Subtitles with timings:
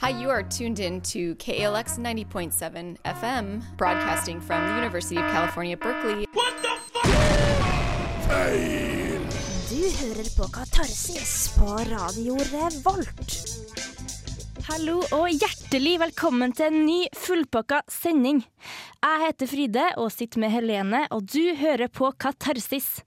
[0.00, 5.76] Hi, you are tuned in to KALX 90.7 FM, broadcasting from the University of California,
[5.76, 6.24] Berkeley.
[9.68, 13.36] Du hører på Katarsis på Radio Revolt.
[14.70, 18.40] Hallo og hjertelig velkommen til en ny fullpakka sending.
[19.04, 23.02] Jeg heter Fride og sitter med Helene, og du hører på Katarsis.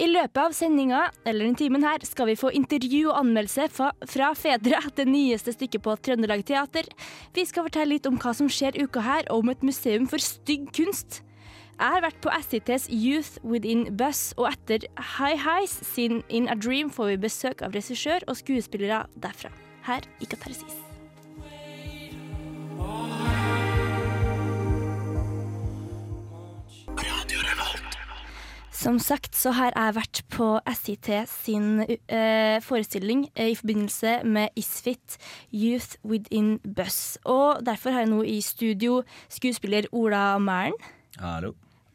[0.00, 3.90] I løpet av sendinga, eller den timen her, skal vi få intervju og anmeldelse fra,
[4.08, 6.88] fra Fedra, det nyeste stykket på Trøndelag Teater.
[7.36, 10.22] Vi skal fortelle litt om hva som skjer uka her, og om et museum for
[10.22, 11.20] stygg kunst.
[11.76, 14.86] Jeg har vært på SITs Youth Within Bus, og etter
[15.18, 19.52] High Highs sin In a Dream får vi besøk av regissør og skuespillere derfra.
[19.84, 20.80] Her i Katarsis.
[28.82, 34.58] Som sagt så har jeg vært på SIT sin uh, forestilling uh, i forbindelse med
[34.58, 35.18] Isfit
[35.54, 37.14] Youth Within Bus.
[37.22, 40.74] Og derfor har jeg nå i studio skuespiller Ola Mæren
[41.20, 41.52] Hallo.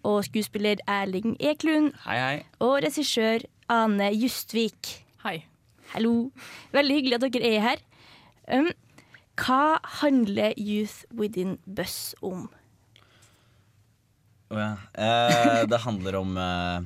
[0.08, 2.40] og skuespiller Erling Eklund Hei, hei.
[2.64, 4.94] og regissør Ane Justvik.
[5.26, 5.42] Hei.
[5.92, 6.30] Hallo.
[6.72, 7.84] Veldig hyggelig at dere er her.
[8.48, 8.72] Um,
[9.36, 12.48] hva handler Youth Within Bus om?
[14.48, 14.70] Å ja.
[14.96, 16.86] Eh, det handler om eh,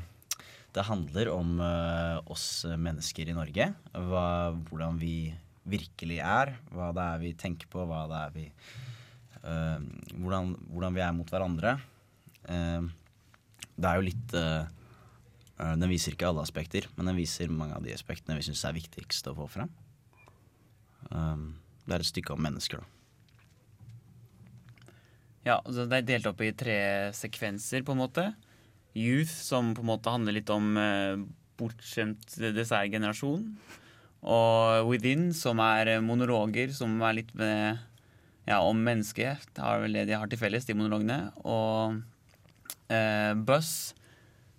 [0.74, 3.68] Det handler om eh, oss mennesker i Norge.
[3.94, 4.26] Hva,
[4.70, 5.34] hvordan vi
[5.70, 6.56] virkelig er.
[6.74, 7.86] Hva det er vi tenker på.
[7.86, 9.84] Hva det er vi eh,
[10.18, 11.76] hvordan, hvordan vi er mot hverandre.
[12.50, 12.88] Eh,
[13.82, 14.64] det er jo litt eh,
[15.62, 18.78] Den viser ikke alle aspekter, men den viser mange av de aspektene vi syns er
[18.78, 19.70] viktigst å få fram.
[21.12, 21.52] Um,
[21.86, 23.01] det er et stykke om mennesker, da.
[25.48, 26.78] Ja, altså Det er delt opp i tre
[27.18, 28.26] sekvenser, på en måte.
[28.98, 31.22] Youth, som på en måte handler litt om eh,
[31.58, 33.46] bortskjemt dessertgenerasjon.
[34.22, 37.82] Og Within, som er eh, monologer, som er litt med,
[38.46, 39.48] ja, om mennesket.
[39.56, 41.32] Det er vel det de har til felles, de monologene.
[41.42, 42.02] Og
[42.94, 43.96] eh, Buzz,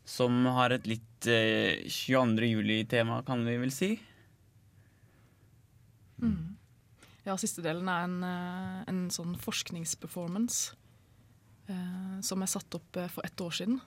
[0.09, 2.49] som har et litt eh, 22.
[2.57, 3.93] juli-tema, kan vi vel si.
[7.23, 10.73] Ja, siste delen er en, eh, en sånn forskningsperformance
[11.71, 13.79] eh, som er satt opp eh, for ett år siden.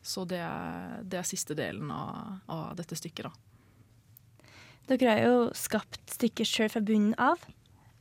[0.00, 3.34] Så det er, det er siste delen av, av dette stykket, da.
[4.88, 7.42] Dere har jo skapt stykket sjøl fra bunnen av.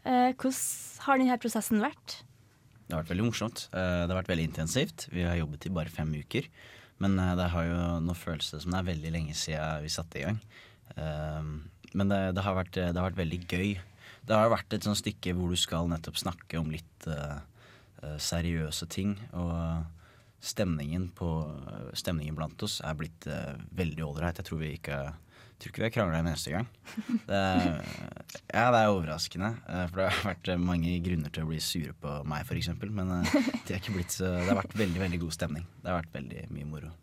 [0.07, 2.21] Eh, hvordan har denne prosessen vært?
[2.87, 3.65] Det har vært veldig morsomt.
[3.75, 5.09] Eh, Det har vært veldig intensivt.
[5.11, 6.47] Vi har jobbet i bare fem uker.
[7.03, 10.19] Men det har jo nå føles det som det er veldig lenge siden vi satte
[10.19, 10.39] i gang.
[11.95, 13.69] Men det, det, har, vært, det har vært veldig gøy.
[14.29, 17.39] Det har vært et sånt stykke hvor du skal nettopp snakke om litt eh,
[18.03, 19.15] eh, seriøse ting.
[19.33, 19.55] Og
[20.45, 21.29] stemningen, på,
[21.97, 24.37] stemningen blant oss er blitt uh, veldig ålreit.
[24.39, 24.99] Jeg tror vi ikke
[25.59, 26.67] tror ikke vi har krangla en eneste gang.
[27.27, 27.65] Det er,
[28.55, 29.49] ja, det er overraskende.
[29.67, 32.69] eh, For det har vært eh, mange grunner til å bli sure på meg, f.eks.
[32.87, 35.65] Men det de har blitt det har vært veldig veldig god stemning.
[35.81, 36.93] Det har vært veldig mye moro.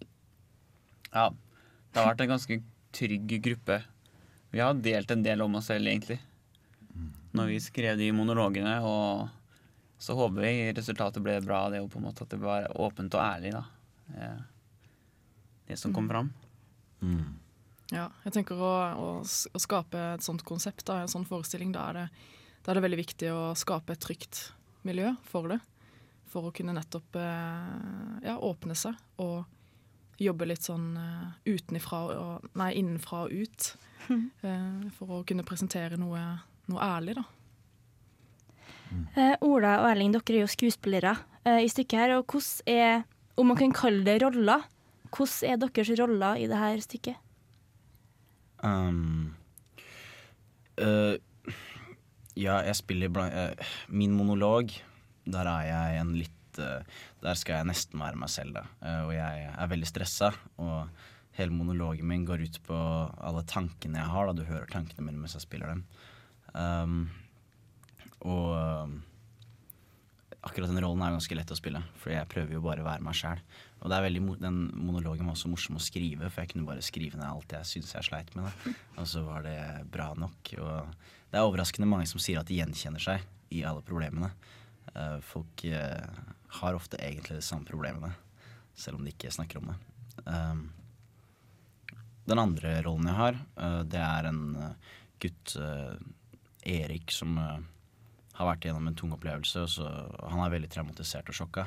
[1.10, 2.58] Ja, det har vært en ganske
[2.96, 3.82] trygg gruppe.
[4.54, 6.16] Vi har delt en del om oss selv, egentlig.
[7.36, 9.28] Når vi skrev de monologene, og
[10.00, 12.68] så håper vi resultatet ble bra, det er jo på en måte at det var
[12.80, 13.64] åpent og ærlig, da.
[14.16, 14.44] Eh,
[15.66, 16.28] Det som kom fram.
[17.02, 17.34] Mm.
[17.90, 21.88] Ja, jeg tenker å, å, å skape et sånt konsept, da, en sånn forestilling, da
[21.90, 22.06] er, det,
[22.62, 24.52] da er det veldig viktig å skape et trygt
[24.86, 25.58] miljø for det.
[26.30, 29.44] For å kunne nettopp eh, ja, åpne seg og
[30.22, 33.72] jobbe litt sånn eh, utenifra og Nei, innenfra og ut.
[34.46, 36.20] Eh, for å kunne presentere noe,
[36.70, 37.26] noe ærlig, da.
[39.16, 41.14] Uh, Ola og Erling, dere er jo skuespillere
[41.46, 42.16] uh, i stykket her.
[42.18, 43.04] Og hvordan er,
[43.36, 44.66] om man kan kalle det roller,
[45.10, 47.22] hvordan er deres roller i det her stykket?
[48.64, 49.34] Um,
[50.80, 51.16] uh,
[52.36, 54.72] ja, jeg spiller blant Min monolog,
[55.26, 58.62] der er jeg en litt Der skal jeg nesten være meg selv, da.
[59.04, 60.30] Og jeg er veldig stressa.
[60.56, 60.88] Og
[61.36, 62.78] hele monologen min går ut på
[63.20, 64.30] alle tankene jeg har.
[64.30, 64.32] Da.
[64.38, 65.82] Du hører tankene mine mens jeg spiller dem.
[66.56, 67.06] Um,
[68.24, 68.94] og um,
[70.46, 73.04] akkurat den rollen er ganske lett å spille, for jeg prøver jo bare å være
[73.04, 73.42] meg sjæl.
[73.82, 76.84] Og det er veldig, den monologen var også morsom å skrive, for jeg kunne bare
[76.84, 78.48] skrive ned alt jeg syntes jeg sleit med.
[78.48, 78.74] Da.
[79.02, 79.58] Og så var det
[79.92, 80.54] bra nok.
[80.56, 84.32] Og det er overraskende mange som sier at de gjenkjenner seg i alle problemene.
[84.94, 86.24] Eh, folk eh,
[86.62, 88.14] har ofte egentlig de samme problemene,
[88.78, 89.78] selv om de ikke snakker om det.
[92.26, 95.56] Den andre rollen jeg har, eh, det er en eh, gutt,
[96.66, 97.58] Erik, som uh,
[98.36, 99.66] har vært gjennom en tung opplevelse.
[99.70, 101.66] Så, han er veldig traumatisert og sjokka.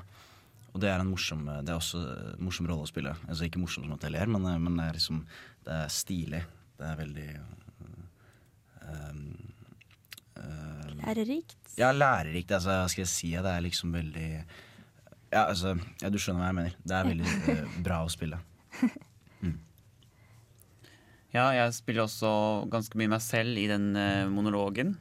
[0.70, 2.00] Og det er en morsom Det er også
[2.38, 3.16] en morsom rolle å spille.
[3.28, 5.24] Altså Ikke morsom som at jeg ler, men, eh, men det er liksom
[5.66, 6.44] Det er stilig.
[6.80, 7.30] Det er veldig
[8.88, 9.32] um,
[10.38, 11.58] um, Lærerikt?
[11.78, 12.54] Ja, lærerikt.
[12.56, 13.32] Altså, skal jeg si?
[13.32, 14.30] Det er liksom veldig
[15.32, 16.78] Ja, altså, ja, du skjønner hva jeg mener.
[16.86, 18.40] Det er veldig uh, bra å spille.
[21.30, 22.30] Ja, jeg spiller også
[22.74, 24.96] ganske mye meg selv i den eh, monologen.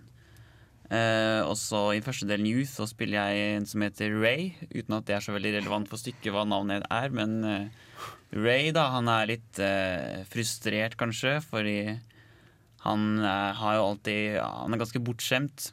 [0.88, 5.08] Eh, også i første delen Youth så spiller jeg en som heter Ray, uten at
[5.08, 7.12] det er så veldig relevant for stykket hva navnet er.
[7.16, 7.80] Men eh,
[8.36, 11.78] Ray, da, han er litt eh, frustrert, kanskje, fordi
[12.84, 15.72] han eh, har jo alltid ja, Han er ganske bortskjemt,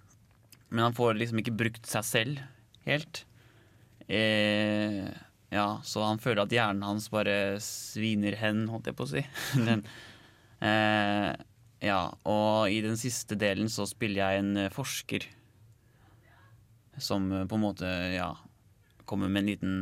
[0.71, 2.43] men han får liksom ikke brukt seg selv
[2.87, 3.25] helt.
[4.07, 5.03] Eh,
[5.51, 9.23] ja, så han føler at hjernen hans bare sviner hen, holdt jeg på å si.
[9.67, 9.83] Den,
[10.63, 11.31] Eh,
[11.85, 15.27] ja, og i den siste delen så spiller jeg en eh, forsker.
[16.97, 18.33] Som eh, på en måte, ja
[19.05, 19.73] Kommer med en liten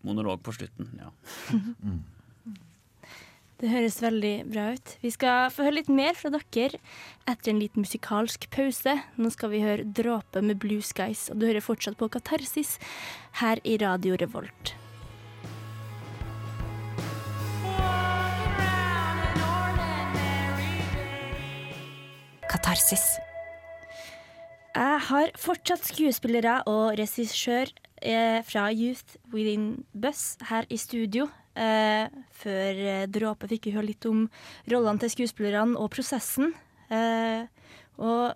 [0.00, 0.94] monolog på slutten.
[0.96, 1.10] Ja.
[3.56, 4.90] Det høres veldig bra ut.
[5.00, 6.76] Vi skal få høre litt mer fra dere
[7.24, 8.98] etter en liten musikalsk pause.
[9.16, 12.76] Nå skal vi høre 'Dråpe med Blue Skies', og du hører fortsatt på Katarsis
[13.40, 14.76] her i Radio Revolt.
[22.56, 23.18] Katarsis.
[24.76, 27.68] Jeg har fortsatt skuespillere og regissør
[28.00, 31.28] eh, fra Youth Within Bus her i studio.
[31.52, 34.24] Eh, før Dråpe dråpet fikk vi høre litt om
[34.72, 36.54] rollene til skuespillerne og prosessen.
[36.88, 37.44] Eh,
[38.00, 38.32] og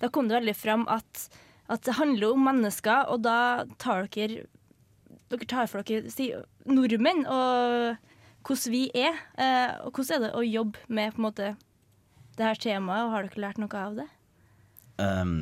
[0.00, 1.28] da kom det veldig fram at,
[1.68, 4.46] at det handler om mennesker, og da tar dere
[5.30, 6.32] Dere tar for dere si,
[6.66, 8.00] nordmenn og
[8.42, 9.14] hvordan vi er.
[9.38, 11.50] Eh, og hvordan er det å jobbe med på en måte
[12.40, 14.08] det her temaet, og har dere lært noe av det?
[15.00, 15.36] Um,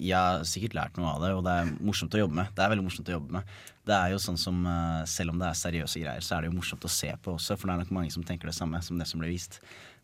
[0.00, 2.52] jeg har sikkert lært noe av det, og det er morsomt å jobbe med.
[2.56, 3.54] Det er veldig morsomt å jobbe med.
[3.90, 6.52] Det er jo sånn som, uh, Selv om det er seriøse greier, så er det
[6.52, 8.80] jo morsomt å se på også, for det er nok mange som tenker det samme
[8.86, 9.60] som det som blir vist.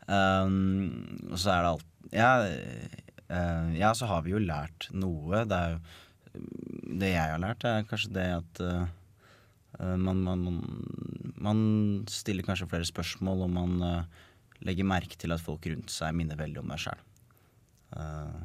[0.06, 2.28] Um, og så er det alt ja,
[3.26, 5.42] uh, ja, så har vi jo lært noe.
[5.48, 5.80] Det er jo
[7.00, 8.84] Det jeg har lært, er kanskje det at uh,
[9.96, 10.44] man, man,
[11.34, 11.58] man,
[12.08, 14.06] stiller kanskje flere spørsmål, og man
[14.64, 17.02] legger merke til at folk rundt seg minner veldig om deg sjæl.
[17.96, 18.44] Uh,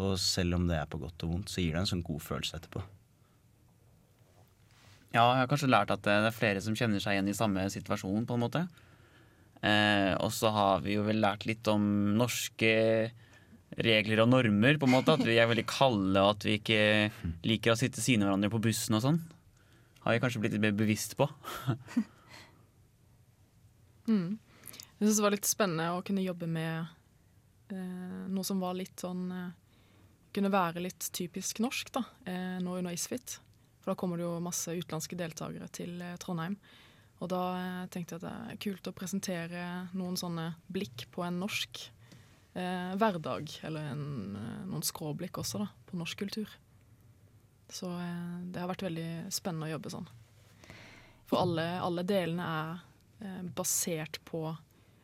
[0.00, 2.22] og selv om det er på godt og vondt, så gir det en sånn god
[2.22, 2.82] følelse etterpå.
[5.14, 7.68] Ja, jeg har kanskje lært at det er flere som kjenner seg igjen i samme
[7.70, 8.64] situasjon, på en måte.
[9.64, 11.84] Uh, og så har vi jo vel lært litt om
[12.18, 12.72] norske
[13.84, 15.14] regler og normer, på en måte.
[15.14, 16.82] At vi er veldig kalde, og at vi ikke
[17.46, 19.22] liker å sitte siden av hverandre på bussen og sånn.
[20.04, 21.30] Har vi kanskje blitt litt mer bevisst på.
[24.10, 24.34] mm.
[25.04, 26.86] Jeg syns det var litt spennende å kunne jobbe med
[27.76, 29.50] eh, noe som var litt sånn eh,
[30.32, 33.34] Kunne være litt typisk norsk, da, eh, nå under Isfit.
[33.82, 36.56] For da kommer det jo masse utenlandske deltakere til eh, Trondheim.
[37.20, 41.28] Og da eh, tenkte jeg at det er kult å presentere noen sånne blikk på
[41.28, 41.84] en norsk
[42.56, 43.58] eh, hverdag.
[43.68, 44.08] Eller en,
[44.72, 46.58] noen skråblikk også, da, på norsk kultur.
[47.68, 50.12] Så det har vært veldig spennende å jobbe sånn.
[51.28, 54.48] For alle, alle delene er basert på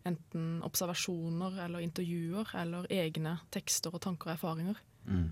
[0.08, 4.79] enten observasjoner eller intervjuer eller egne tekster og tanker og erfaringer.
[5.05, 5.29] Mm.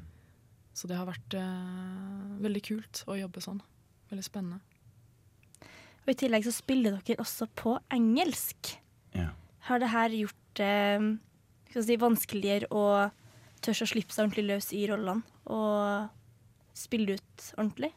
[0.77, 3.63] Så det har vært eh, veldig kult å jobbe sånn.
[4.13, 4.61] Veldig spennende.
[6.05, 8.77] Og I tillegg så spiller dere også på engelsk.
[9.17, 9.33] Ja.
[9.69, 11.09] Har det her gjort det eh,
[11.75, 12.85] si, vanskeligere å
[13.65, 17.91] tørre å slippe seg ordentlig løs i rollene og spille ut ordentlig?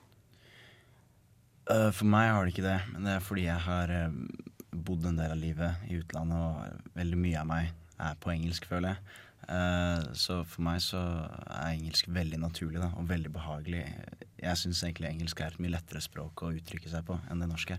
[1.70, 4.16] Uh, for meg har det ikke det, men det er fordi jeg har uh,
[4.72, 8.66] bodd en del av livet i utlandet, og veldig mye av meg er på engelsk,
[8.70, 9.20] føler jeg.
[9.51, 13.84] Uh, så for meg så er engelsk veldig naturlig da, og veldig behagelig.
[14.40, 17.50] Jeg syns egentlig engelsk er et mye lettere språk å uttrykke seg på enn det
[17.51, 17.78] norske.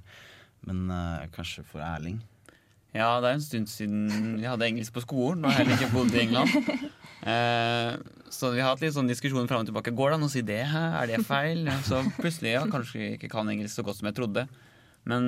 [0.67, 2.21] Men uh, kanskje for Erling?
[2.93, 4.03] Ja, det er en stund siden
[4.37, 5.47] vi hadde engelsk på skolen.
[5.49, 6.53] Jeg heller ikke bodd i England.
[7.23, 7.97] Uh,
[8.33, 9.95] så vi har hatt litt sånn diskusjon fram og tilbake.
[9.97, 10.61] Går det an å si det?
[10.69, 11.71] Er det feil?
[11.89, 14.45] Så plutselig ja, kanskje jeg ikke kan engelsk så godt som jeg trodde.
[15.09, 15.25] Men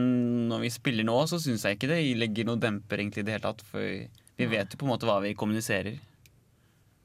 [0.50, 3.36] når vi spiller nå, så syns jeg ikke det legger noe demper egentlig i det
[3.36, 3.64] hele tatt.
[3.66, 3.82] For
[4.38, 5.98] vi vet jo på en måte hva vi kommuniserer.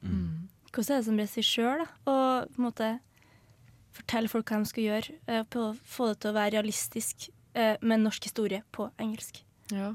[0.06, 0.48] Mm.
[0.70, 2.90] Hvordan er det som regissør å på en måte
[3.94, 7.30] fortelle folk hva de skal gjøre, eh, på å få det til å være realistisk
[7.58, 9.42] eh, med norsk historie på engelsk?
[9.74, 9.92] Ja,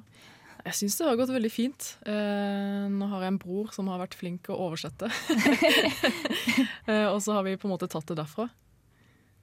[0.65, 1.93] jeg syns det har gått veldig fint.
[2.09, 5.07] Eh, nå har jeg en bror som har vært flink å oversette.
[7.13, 8.49] og så har vi på en måte tatt det derfra.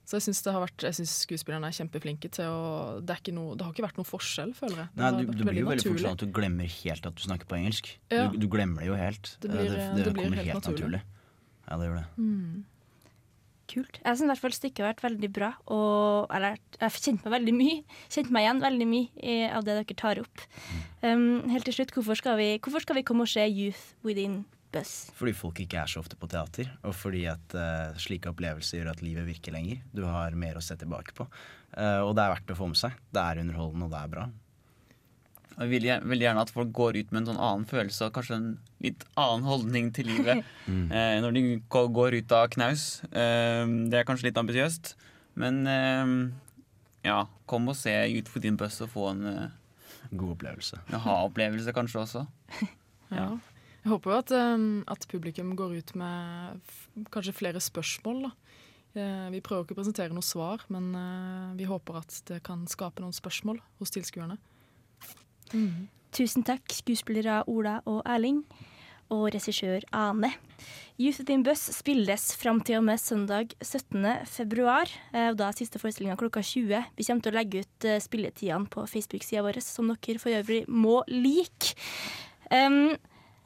[0.03, 4.09] Så jeg syns skuespillerne er kjempeflinke til å det, noe, det, har ikke vært noen
[4.09, 4.91] forskjell, føler jeg.
[4.99, 7.47] Nei, du, det blir jo veldig fort sånn at du glemmer helt at du snakker
[7.47, 7.89] på engelsk.
[8.11, 8.27] Ja.
[8.27, 9.33] Du, du, glemmer det jo helt.
[9.39, 10.99] Det, blir, det kommer helt, helt naturlig.
[10.99, 11.01] naturlig.
[11.63, 12.05] Ja, det gjør det.
[12.19, 12.63] Mm.
[13.73, 13.99] Kult.
[14.03, 15.51] Jeg syns i hvert fall stykket har vært veldig bra.
[15.71, 17.77] Og eller, jeg har kjent meg veldig mye
[18.11, 20.43] Kjent meg igjen veldig mye av det dere tar opp.
[20.99, 24.43] Um, helt til slutt, hvorfor skal, vi, hvorfor skal vi komme og se Youth Within
[24.73, 24.93] Buss?
[25.17, 28.93] Fordi folk ikke er så ofte på teater, og fordi at uh, slike opplevelser gjør
[28.93, 29.83] at livet virker lenger.
[29.93, 31.27] Du har mer å se tilbake på.
[31.75, 32.97] Uh, og det er verdt å få med seg.
[33.13, 34.25] Det er underholdende, og det er bra.
[35.53, 38.37] Jeg vil veldig gjerne at folk går ut med en sånn annen følelse og kanskje
[38.39, 38.47] en
[38.81, 40.87] litt annen holdning til livet mm.
[40.89, 42.87] uh, når de går ut av knaus.
[43.13, 44.95] Det er kanskje litt ambisiøst,
[45.37, 45.61] men
[47.03, 49.23] ja, kom og se Ut for din buss og få en
[50.13, 50.81] God opplevelse.
[51.05, 52.25] Ha-opplevelse kanskje også.
[53.19, 53.29] ja.
[53.83, 56.75] Jeg håper jo at, um, at, publikum går ut med
[57.11, 58.29] kanskje flere spørsmål.
[58.29, 58.31] da.
[58.93, 62.63] Eh, vi prøver ikke å presentere noe svar, men uh, vi håper at det kan
[62.69, 64.37] skape noen spørsmål hos tilskuerne.
[65.51, 65.89] Mm.
[66.13, 68.43] Tusen takk, skuespillere Ola og Erling.
[69.11, 70.31] Og regissør Ane.
[71.01, 73.99] Youth in Bus spilles fram til og med søndag 17.
[74.29, 74.89] februar.
[75.11, 76.93] Eh, og da er siste forestillinga klokka 20.
[76.95, 80.63] Vi kommer til å legge ut eh, spilletidene på Facebook-sida vår, som dere for øvrig
[80.69, 81.75] må like.
[82.53, 82.95] Um,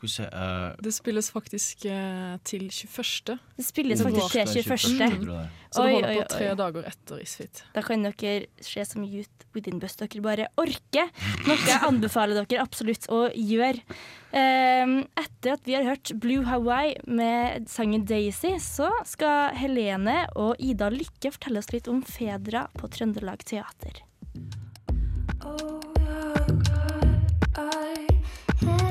[0.06, 3.38] Se, uh, det spilles faktisk uh, til 21.
[3.58, 5.26] Det spilles faktisk til 21.
[5.26, 5.48] Mm.
[5.74, 7.64] Så det holder på tre dager etter Isfit.
[7.74, 11.10] Da kan dere se som Youth Within Bus dere bare orker.
[11.48, 13.82] Noe jeg anbefaler dere absolutt å gjøre.
[14.30, 20.62] Um, etter at vi har hørt Blue Hawaii med sangen Daisy, så skal Helene og
[20.62, 24.04] Ida Lykke fortelle oss litt om fedra på Trøndelag Teater.
[25.42, 25.82] Oh,
[26.68, 26.70] God,
[27.58, 28.87] I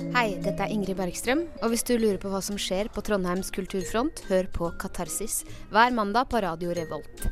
[0.00, 3.52] Hei, dette er Ingrid Bergstrøm, og hvis du lurer på hva som skjer på Trondheims
[3.52, 7.26] kulturfront, hør på Katarsis hver mandag på Radio Revolt.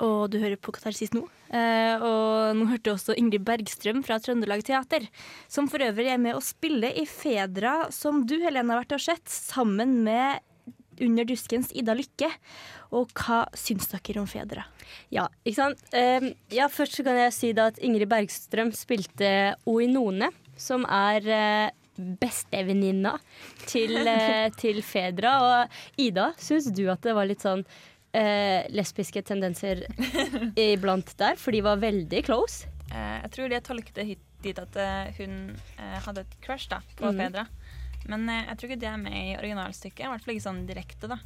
[0.00, 1.26] Og du hører på Katarsis nå.
[1.52, 5.04] Eh, og nå hørte også Ingrid Bergstrøm fra Trøndelag Teater,
[5.44, 9.04] som for øvrig er med å spille i Fedra, som du Helene har vært og
[9.10, 10.40] sett, sammen med
[11.00, 12.30] Under duskens Ida Lykke.
[12.96, 14.64] Og hva syns dere om Fedra?
[15.14, 15.82] Ja, ikke sant.
[15.94, 21.28] Uh, ja, først så kan jeg si da at Ingrid Bergstrøm spilte Oinone, som er
[21.30, 23.14] uh, bestevenninna
[23.66, 25.36] til, uh, til Fedra.
[25.44, 29.86] Og Ida, syns du at det var litt sånn uh, lesbiske tendenser
[30.70, 31.38] iblant der?
[31.38, 32.66] For de var veldig close.
[32.90, 34.76] jeg tror jeg tolket det dit at
[35.18, 37.18] hun hadde et crush da, på mm.
[37.20, 37.44] Fedra.
[38.10, 40.04] Men eh, jeg tror ikke det er med i originalstykket.
[40.04, 41.20] I hvert fall ikke sånn direkte, da.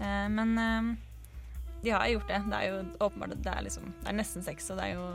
[0.00, 0.90] Eh, men eh,
[1.84, 2.42] de har gjort det.
[2.50, 5.08] Det er jo åpenbart det er, liksom, det er nesten sex, og det er jo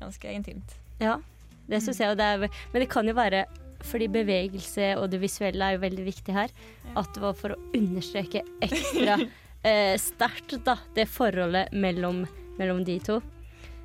[0.00, 0.76] ganske intimt.
[1.02, 1.18] Ja,
[1.66, 2.50] det syns jeg jo det er.
[2.72, 3.46] Men det kan jo være
[3.86, 6.52] fordi bevegelse og det visuelle er jo veldig viktig her.
[6.96, 9.18] At det var for å understreke ekstra
[9.68, 12.24] eh, sterkt da, det forholdet mellom,
[12.60, 13.20] mellom de to.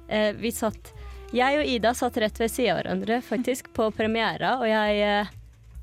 [0.08, 0.94] Eh, vi satt
[1.32, 5.30] Jeg og Ida satt rett ved sida av hverandre faktisk på premiera, og jeg eh,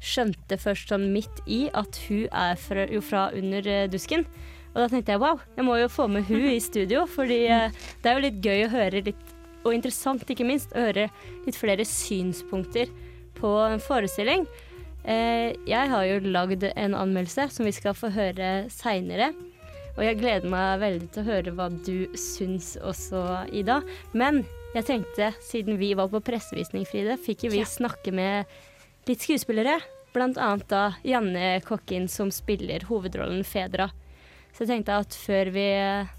[0.05, 4.27] skjønte først sånn midt i at hun er fra, jo fra under uh, dusken.
[4.75, 7.69] Og da tenkte jeg wow, jeg må jo få med hun i studio, fordi uh,
[8.03, 11.09] det er jo litt gøy å høre litt, og interessant ikke minst, å høre
[11.47, 12.93] litt flere synspunkter
[13.39, 14.47] på en forestilling.
[15.03, 19.33] Uh, jeg har jo lagd en anmeldelse som vi skal få høre seinere.
[19.99, 23.81] Og jeg gleder meg veldig til å høre hva du syns også, Ida.
[24.15, 24.45] Men
[24.77, 27.67] jeg tenkte, siden vi var på pressevisning, Fride, fikk jo vi ja.
[27.67, 28.47] snakke med
[29.09, 29.79] litt skuespillere.
[30.13, 33.91] Blant annet da Janne Kokkin som spiller hovedrollen Fedra.
[34.53, 36.13] Så jeg tenkte at før vi eh,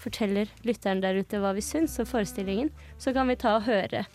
[0.00, 4.06] forteller lytteren der ute hva vi syns om forestillingen, så kan vi ta og høre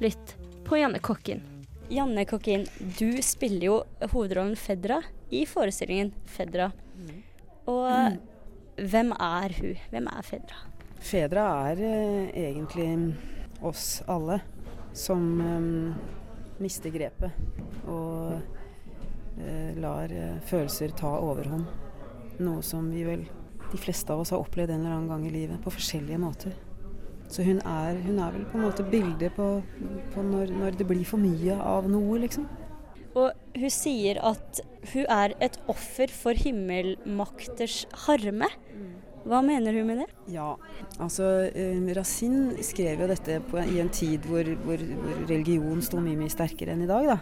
[0.00, 0.36] litt
[0.66, 1.42] på Janne Kokkin.
[1.90, 3.76] Janne Kokkin, du spiller jo
[4.12, 5.00] hovedrollen Fedra
[5.34, 6.70] i forestillingen Fedra.
[7.70, 8.20] Og mm.
[8.92, 9.74] hvem er hun?
[9.90, 10.62] Hvem er Fedra?
[11.00, 12.88] Fedra er eh, egentlig
[13.66, 14.40] oss alle
[14.96, 16.19] som eh,
[16.60, 17.36] mister grepet
[17.88, 18.38] og
[19.40, 21.68] eh, lar eh, følelser ta overhånd.
[22.40, 23.26] Noe som vi vel,
[23.70, 26.56] de fleste av oss, har opplevd en eller annen gang i livet på forskjellige måter.
[27.30, 29.50] Så hun er, hun er vel på en måte bildet på,
[30.14, 32.48] på når, når, det blir for mye av noe, liksom.
[33.18, 34.62] Og hun sier at
[34.92, 38.50] hun er et offer for himmelmakters harme.
[38.74, 38.90] Mm.
[39.28, 40.06] Hva mener hun med det?
[40.32, 40.54] Ja,
[41.02, 46.00] altså eh, Racine skrev jo dette på, i en tid hvor, hvor, hvor religion sto
[46.00, 47.10] mye mye sterkere enn i dag.
[47.10, 47.18] da.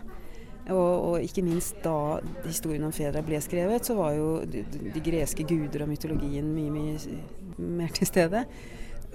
[0.68, 5.02] Og, og, ikke minst da historien om Fedra ble skrevet, så var jo de, de
[5.04, 8.44] greske guder og mytologien mye, mye mer til stede.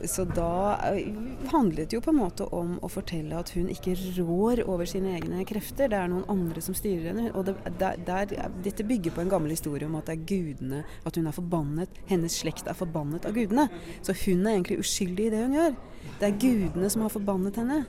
[0.03, 1.13] Så da eh,
[1.51, 5.13] handlet det jo på en måte om å fortelle at hun ikke rår over sine
[5.15, 5.91] egne krefter.
[5.91, 7.29] Det er noen andre som styrer henne.
[7.38, 8.33] Og det, der, der,
[8.65, 12.01] dette bygger på en gammel historie om at det er gudene, at hun er forbannet.
[12.09, 13.69] Hennes slekt er forbannet av gudene.
[14.01, 15.79] Så hun er egentlig uskyldig i det hun gjør.
[16.19, 17.83] Det er gudene som har forbannet henne.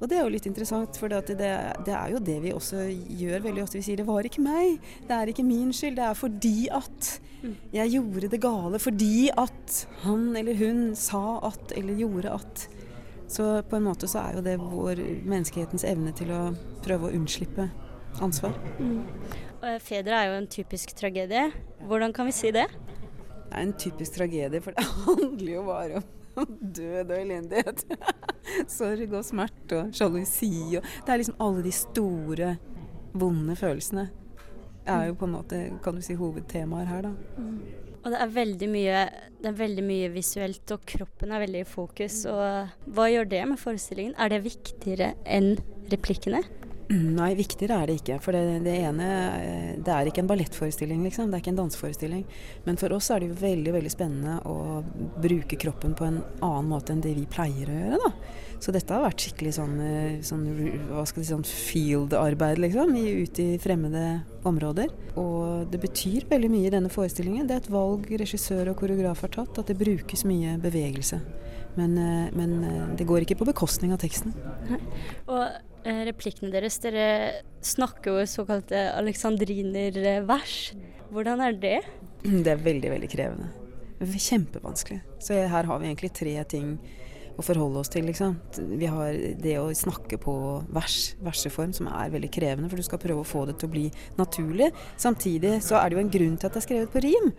[0.00, 3.44] Og det er jo litt interessant, for det, det, er jo det vi også gjør
[3.46, 3.78] veldig ofte.
[3.78, 7.20] Vi sier 'det var ikke meg', det er ikke min skyld, det er fordi at
[7.72, 8.78] jeg gjorde det gale.
[8.78, 12.68] Fordi at han eller hun sa at eller gjorde at.
[13.28, 17.14] Så på en måte så er jo det vår menneskehetens evne til å prøve å
[17.16, 17.70] unnslippe
[18.22, 18.54] ansvar.
[18.78, 19.02] Mm.
[19.82, 21.50] Fedre er jo en typisk tragedie.
[21.86, 22.68] Hvordan kan vi si det?
[22.70, 26.06] Det er en typisk tragedie, for det handler jo bare om
[26.80, 27.84] død og elendighet.
[28.76, 32.54] Sorg og smerte og sjalusi og Det er liksom alle de store,
[33.16, 34.10] vonde følelsene.
[34.86, 37.14] Er jo på en måte, kan du si, hovedtemaer her, da.
[37.40, 37.86] Mm.
[38.06, 38.98] Og det er veldig mye
[39.42, 42.20] det er veldig mye visuelt, og kroppen er veldig i fokus.
[42.30, 44.14] Og hva gjør det med forestillingen?
[44.18, 45.56] Er det viktigere enn
[45.92, 46.40] replikkene?
[47.18, 48.18] Nei, viktigere er det ikke.
[48.22, 49.06] For det, det, ene
[49.40, 51.30] eh, Det er ikke en ballettforestilling, liksom.
[51.30, 52.26] Det er ikke en danseforestilling.
[52.66, 54.82] Men for oss er det jo veldig veldig spennende å
[55.22, 58.02] bruke kroppen på en annen måte enn det vi pleier å gjøre.
[58.04, 58.12] da.
[58.62, 60.44] Så dette har vært skikkelig sånn, eh, sånn
[60.88, 62.94] hva skal si, sånn field-arbeid, liksom.
[62.96, 64.90] Ute i fremmede områder.
[65.20, 67.46] Og det betyr veldig mye i denne forestillingen.
[67.46, 71.20] Det er et valg regissør og koreograf har tatt, at det brukes mye bevegelse.
[71.76, 74.32] Men, eh, men det går ikke på bekostning av teksten.
[75.28, 75.48] Og
[75.86, 76.80] Eh, replikkene deres.
[76.82, 80.74] Dere snakker jo såkalte alexandrinervers.
[81.14, 81.78] Hvordan er det?
[82.26, 83.52] Det er veldig, veldig krevende.
[84.02, 84.98] Kjempevanskelig.
[85.22, 86.72] Så her har vi egentlig tre ting
[87.36, 88.06] å forholde oss til.
[88.08, 88.36] Liksom.
[88.80, 90.36] Vi har det å snakke på
[90.72, 93.74] vers, verseform, som er veldig krevende, for du skal prøve å få det til å
[93.74, 93.84] bli
[94.20, 94.70] naturlig.
[95.00, 97.30] Samtidig så er det jo en grunn til at det er skrevet på rim.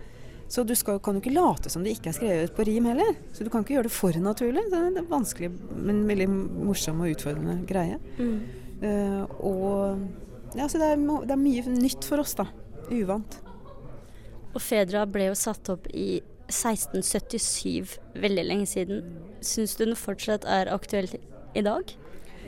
[0.48, 3.18] Så du skal, kan jo ikke late som det ikke er skrevet på rim heller.
[3.36, 4.64] Så du kan ikke gjøre det for naturlig.
[4.72, 8.00] Det er en vanskelig, men veldig morsom og utfordrende greie.
[8.16, 8.40] Mm.
[8.78, 12.48] Uh, og ja, så det er, det er, mye nytt for oss, da.
[12.94, 13.42] Uvant.
[14.54, 19.04] Og Fedra ble jo satt opp i 1677, veldig lenge siden.
[19.46, 21.10] Syns du den fortsatt er aktuell
[21.56, 21.94] i dag?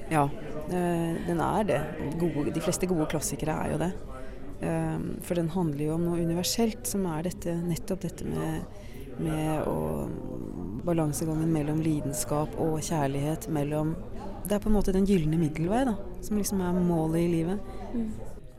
[0.10, 1.82] Ja, uh, den er det.
[2.22, 3.94] Gode, de fleste gode klassikere er jo det.
[4.62, 8.66] Ehm, for den handler jo om noe universelt, som er dette, nettopp dette med,
[9.24, 10.08] med å,
[10.84, 13.50] balansegangen mellom lidenskap og kjærlighet.
[13.56, 13.96] Mellom
[14.50, 15.94] Det er på en måte den gylne middelvei, da,
[16.26, 17.72] som liksom er målet i livet.
[17.94, 18.12] Mm.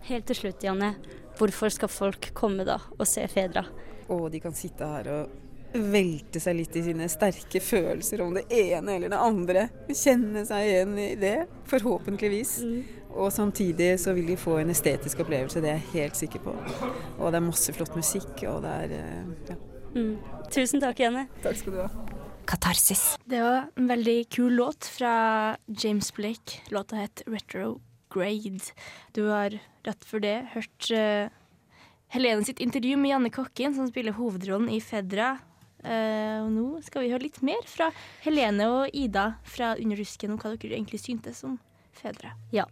[0.06, 0.94] Helt til slutt, Janne.
[1.38, 3.64] Hvorfor skal folk komme da og se Fedra?
[4.12, 5.32] Og de kan sitte her og
[5.72, 9.66] velte seg litt i sine sterke følelser om det ene eller det andre.
[9.88, 11.36] Kjenne seg igjen i det,
[11.70, 12.56] forhåpentligvis.
[12.66, 12.80] Mm.
[13.10, 16.54] Og samtidig så vil de få en estetisk opplevelse, det er jeg helt sikker på.
[17.18, 19.58] Og det er masse flott musikk, og det er eh, ja.
[19.90, 20.14] Mm.
[20.54, 21.26] Tusen takk, Janne.
[21.42, 21.88] Takk skal du ha.
[22.50, 23.16] Katarsis.
[23.30, 26.62] Det var en veldig kul låt fra James Blake.
[26.70, 28.72] Låta het Retrograde.
[29.14, 31.30] Du har rett for det hørt uh,
[32.10, 35.36] Helene sitt intervju med Janne Kokken, som spiller hovedrollen i Fedra.
[35.80, 37.88] Uh, og nå skal vi høre litt mer fra
[38.24, 41.58] Helene og Ida fra Under rusken om hva dere egentlig syntes om
[42.00, 42.32] fedre.
[42.54, 42.64] Ja,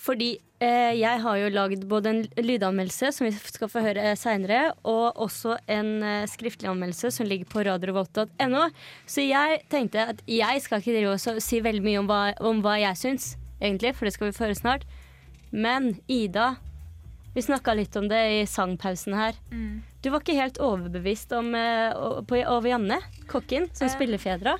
[0.00, 4.18] fordi eh, jeg har jo lagd både en lydanmeldelse, som vi skal få høre eh,
[4.18, 8.66] seinere, og også en eh, skriftlig anmeldelse som ligger på radiorevolt.no.
[9.06, 12.62] Så jeg tenkte at jeg skal ikke drive og si veldig mye om hva, om
[12.64, 14.86] hva jeg syns, egentlig, for det skal vi få høre snart.
[15.54, 16.54] Men Ida,
[17.34, 19.38] vi snakka litt om det i sangpausen her.
[19.50, 19.82] Mm.
[20.04, 24.58] Du var ikke helt overbevist om, uh, på, over Janne, kokken, som uh, spiller Fedra.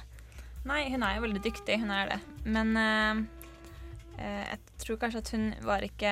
[0.65, 2.21] Nei, hun er jo veldig dyktig, hun er det.
[2.49, 3.45] Men uh,
[4.19, 6.11] Eh, jeg tror kanskje at hun var ikke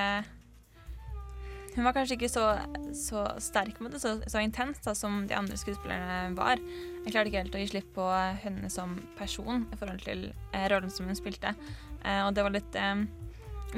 [1.72, 2.50] Hun var kanskje ikke så,
[2.92, 6.60] så sterk med det, så, så intens da, som de andre skuespillerne var.
[7.06, 8.08] Jeg klarte ikke helt å gi slipp på
[8.42, 11.54] henne som person i forhold til eh, rollen som hun spilte.
[12.04, 13.06] Eh, og det var litt, eh,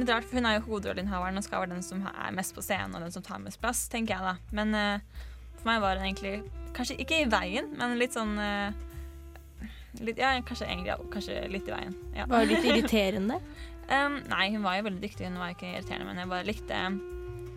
[0.03, 2.65] litt rart, for hun er jo hovedrolleinnehaveren og skal være den som er mest på
[2.65, 4.57] scenen og den som tar mest plass, tenker jeg da.
[4.57, 5.23] Men uh,
[5.61, 6.41] for meg var hun egentlig
[6.75, 8.75] kanskje ikke i veien, men litt sånn uh,
[10.03, 11.97] litt, ja, kanskje, egentlig, ja, kanskje litt i veien.
[12.17, 12.29] Ja.
[12.31, 13.41] Var det litt irriterende?
[13.85, 15.29] Um, nei, hun var jo veldig dyktig.
[15.29, 16.79] Hun var ikke irriterende, men jeg bare likte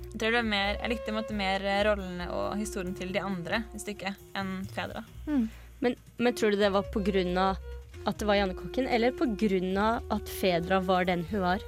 [0.07, 3.61] Jeg tror det var mer, jeg likte måtte, mer rollene og historien til de andre
[3.75, 5.03] i stykket enn Fedra.
[5.27, 5.47] Mm.
[5.83, 7.59] Men, men, tror du det var på grunn av
[8.07, 11.65] at det var Jannekokken, eller på grunn av at Fedra var den hun var?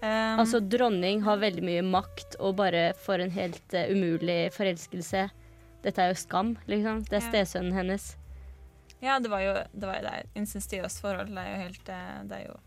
[0.00, 5.26] Um, altså, dronning har veldig mye makt og bare får en helt uh, umulig forelskelse.
[5.84, 7.04] Dette er jo skam, liksom.
[7.08, 7.28] Det er ja.
[7.28, 8.14] stesønnen hennes.
[9.00, 11.32] Ja, det var jo det var et insistiøst forhold.
[11.32, 12.58] Det er jo helt uh, Det er jo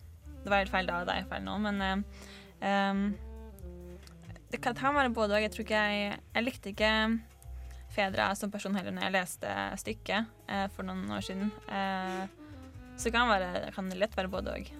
[0.44, 1.78] det var helt feil da, og det er feil nå, men
[2.60, 3.04] um,
[4.52, 5.46] Det kan være både og.
[5.46, 6.92] Jeg tror ikke jeg Jeg likte ikke
[7.94, 11.52] Fedra som person heller når jeg leste stykket uh, for noen år siden.
[11.70, 12.26] Uh,
[12.98, 14.72] så det kan, være, kan lett være både og.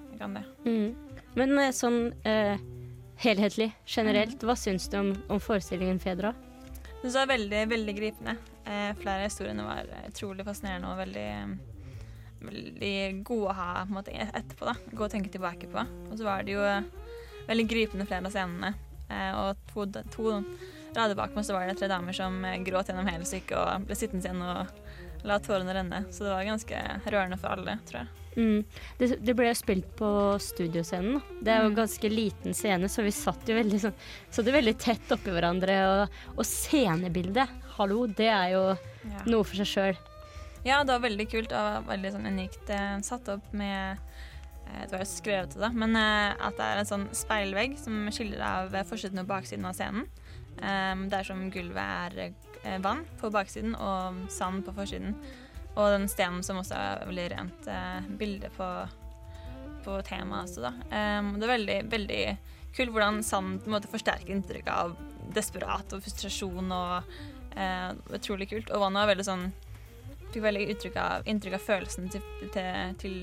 [0.66, 0.94] Mm.
[1.40, 2.56] Men sånn uh,
[3.24, 4.48] helhetlig, generelt, mm.
[4.48, 6.34] hva syns du om, om forestillingen Fedra?
[7.04, 8.38] Det var veldig, veldig gripende.
[8.64, 11.30] flere av historiene var utrolig fascinerende og veldig
[12.44, 14.68] veldig gode å ha på en måte, etterpå.
[14.68, 15.86] da, Gå og tenke tilbake på.
[16.10, 16.88] Og så var det jo eh,
[17.50, 18.74] veldig gripende flere av scenene.
[19.10, 20.40] Eh, og to, to
[20.94, 23.88] rader bak meg så var det tre damer som eh, gråt gjennom hele stykket og
[23.88, 26.04] ble sittende igjen og la tårene renne.
[26.12, 28.23] Så det var ganske rørende for alle, tror jeg.
[28.38, 28.64] Mm.
[28.98, 30.08] Det, det ble spilt på
[30.42, 31.22] studioscenen.
[31.44, 31.82] Det er jo en Mm.
[31.84, 33.94] ganske liten scene, så vi satt jo veldig, sånn,
[34.34, 35.76] satt jo veldig tett oppi hverandre.
[35.92, 38.64] Og, og scenebildet, hallo, det er jo
[39.06, 39.20] Ja.
[39.26, 39.98] noe for seg sjøl.
[40.66, 43.98] Ja, det var veldig kult og veldig sånn unikt eh, satt opp med
[44.66, 47.78] eh, Det var jo skrevet til det, men eh, at det er en sånn speilvegg
[47.78, 50.08] som skiller av forsiden og baksiden av scenen.
[50.62, 51.78] Um, Dersom gulvet
[52.64, 55.16] er vann på baksiden og sand på forsiden.
[55.74, 58.68] Og den stenen som også er veldig rent eh, bilde på,
[59.86, 60.74] på temaet også, da.
[60.94, 62.24] Um, det er veldig, veldig
[62.74, 64.96] kult hvordan sand forsterker inntrykket av
[65.34, 67.14] desperat og frustrasjon og
[67.58, 68.70] eh, utrolig kult.
[68.70, 69.48] Og vannet var veldig sånn
[70.34, 73.18] fikk veldig av, inntrykk av følelsen til, til, til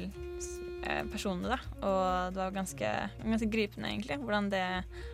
[1.12, 1.48] personene.
[1.56, 1.58] Da.
[1.86, 2.90] Og det var ganske,
[3.24, 4.18] ganske gripende, egentlig.
[4.22, 4.62] Hvordan det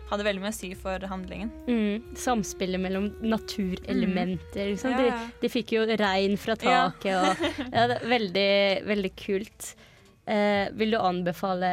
[0.09, 1.51] hadde veldig mye å si for handlingen.
[1.67, 2.15] Mm.
[2.17, 4.69] Samspillet mellom naturelementer.
[4.71, 4.91] Liksom.
[4.91, 5.17] Ja, ja.
[5.27, 6.87] De, de fikk jo regn fra Ja.
[6.91, 8.49] taket og ja, det er veldig,
[8.87, 9.69] veldig kult.
[10.27, 11.69] Eh, vil du anbefale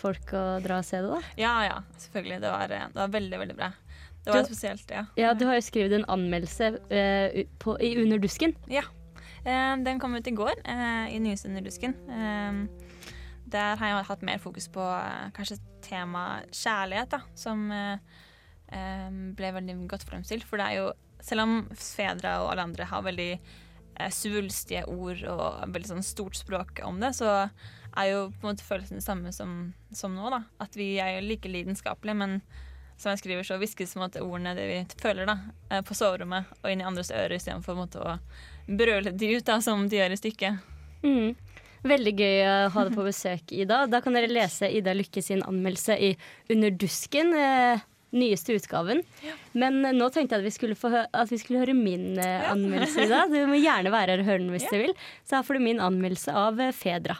[0.00, 1.20] folk å dra og se det, da?
[1.36, 2.40] Ja, ja, selvfølgelig.
[2.44, 3.72] Det var, eh, det var veldig, veldig bra.
[4.24, 5.06] Det var Du- spesielt, ja.
[5.16, 8.54] Ja, du har jo skrevet en anmeldelse eh, på, i Under dusken.
[8.68, 8.82] Ja.
[9.44, 11.94] Eh, den kom ut i går, eh, i Nyeste under dusken.
[12.08, 12.87] Eh,
[13.52, 18.20] der har jeg hatt mer fokus på eh, kanskje tema kjærlighet, da, som eh,
[18.74, 19.08] eh,
[19.38, 20.46] ble veldig godt fremstilt.
[20.48, 20.92] For det er jo,
[21.24, 23.32] selv om Fedra og alle andre har veldig
[24.14, 27.48] svulstige ord og veldig sånn stort språk om det, så
[27.98, 30.28] er jo på en måte følelsen det samme som, som nå.
[30.30, 30.44] da.
[30.62, 32.36] At vi er jo like lidenskapelige, men
[32.94, 35.36] som jeg skriver, så hviskes på en måte ordene det vi føler da,
[35.86, 38.14] på soverommet og inn i andres ører istedenfor å
[38.70, 40.70] brøle de ut, da, som de gjør i stykket.
[41.02, 41.34] Mm.
[41.86, 43.84] Veldig gøy å ha deg på besøk, Ida.
[43.86, 46.14] Da kan dere lese Ida Lykke sin anmeldelse i
[46.50, 47.34] Under dusken.
[47.36, 49.02] Eh, nyeste utgaven.
[49.52, 52.50] Men eh, nå tenkte jeg at vi skulle, få at vi skulle høre min eh,
[52.50, 53.24] anmeldelse, Ida.
[53.30, 54.94] Du må gjerne være her og høre den hvis du vil.
[55.24, 57.18] Så her får du min anmeldelse av eh, Fedra.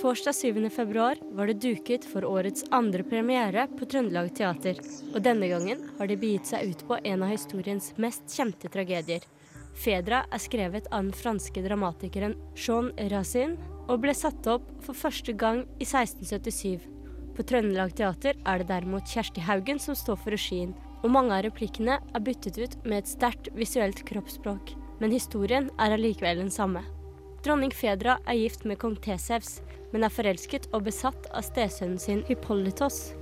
[0.00, 0.70] Torsdag 7.
[0.72, 4.80] februar var det duket for årets andre premiere på Trøndelag Teater.
[5.12, 9.26] Og denne gangen har de begitt seg ut på en av historiens mest kjente tragedier.
[9.76, 13.56] Fedra er skrevet av den franske dramatikeren Jean Racine
[13.90, 16.86] og ble satt opp for første gang i 1677.
[17.36, 21.46] På Trøndelag Teater er det derimot Kjersti Haugen som står for regien, og mange av
[21.46, 24.74] replikkene er byttet ut med et sterkt visuelt kroppsspråk.
[25.00, 26.82] Men historien er allikevel den samme.
[27.40, 29.62] Dronning Fedra er gift med kong Tesevs,
[29.94, 33.14] men er forelsket og besatt av stesønnen sin Hippolytos.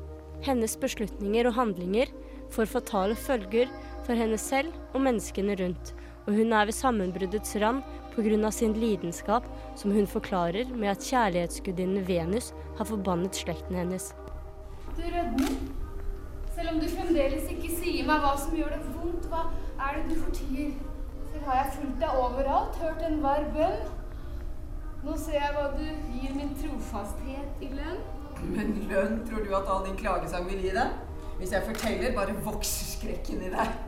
[0.42, 2.10] Hennes beslutninger og handlinger
[2.54, 3.70] får fatale følger
[4.06, 5.94] for henne selv og menneskene rundt,
[6.28, 8.50] og hun er ved sammenbruddets rand pga.
[8.50, 9.44] sin lidenskap,
[9.76, 14.14] som hun forklarer med at kjærlighetsgudinnen Venus har forbannet slekten hennes.
[14.96, 15.54] Du rødmer.
[16.54, 19.46] Selv om du fremdeles ikke sier meg hva som gjør det vondt, hva
[19.78, 20.72] er det du fortier?
[21.32, 23.84] Selv har jeg fulgt deg overalt, hørt enhver bønn.
[25.06, 28.02] Nå ser jeg hva du gir min trofasthet i lønn.
[28.42, 30.98] Men lønn, tror du at all din klagesang vil gi deg?
[31.38, 33.87] Hvis jeg forteller, bare vokser skrekken i deg.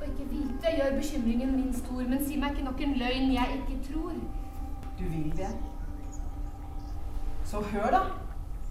[0.00, 3.58] Og ikke vite gjør bekymringen min stor, men si meg ikke nok en løgn jeg
[3.58, 4.12] ikke tror.
[4.98, 5.50] Du vil det.
[7.44, 8.00] Så hør, da.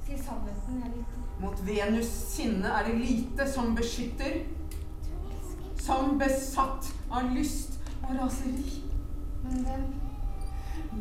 [0.05, 1.19] Si sannheten jeg lytter.
[1.41, 4.39] Mot Venus sinne er det lite som beskytter.
[5.79, 8.83] Som besatt av lyst og raseri.
[9.43, 9.85] Men hvem?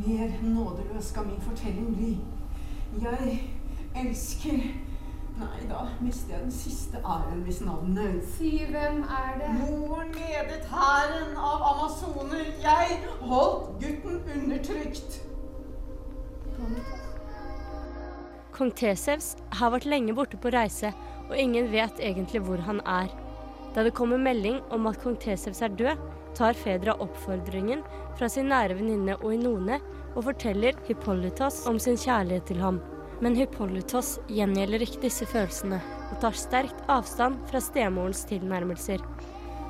[0.07, 2.19] Mer nådeløs skal min fortelling bli.
[3.03, 3.41] Jeg
[3.97, 4.61] elsker
[5.39, 9.51] Nei, da mister jeg den siste æren hvis navnet Si hvem er det?
[9.61, 12.49] Moren ledet hæren av amazoner.
[12.65, 15.21] Jeg holdt gutten undertrykt.
[18.59, 20.91] Kong Tesevs har vært lenge borte på reise,
[21.29, 23.15] og ingen vet egentlig hvor han er.
[23.77, 26.03] Da det kommer melding om at kong Tesevs er død,
[26.35, 27.87] tar Fedra oppfordringen
[28.19, 29.79] fra sin nære venninne Oinone
[30.17, 32.83] og forteller Hippolytos om sin kjærlighet til ham.
[33.19, 35.81] Men Hippolytos gjengjelder ikke disse følelsene,
[36.13, 39.03] og tar sterkt avstand fra stemorens tilnærmelser.